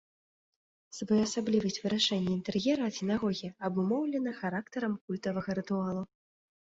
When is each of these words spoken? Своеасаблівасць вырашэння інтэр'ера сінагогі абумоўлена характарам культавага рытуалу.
Своеасаблівасць 0.99 1.77
вырашэння 1.83 2.31
інтэр'ера 2.37 2.85
сінагогі 2.97 3.47
абумоўлена 3.67 4.31
характарам 4.41 4.93
культавага 5.11 5.49
рытуалу. 5.61 6.03